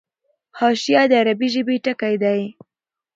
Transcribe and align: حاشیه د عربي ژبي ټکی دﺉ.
حاشیه 0.59 1.03
د 1.11 1.13
عربي 1.21 1.47
ژبي 1.53 1.77
ټکی 1.85 2.15
دﺉ. 2.21 2.43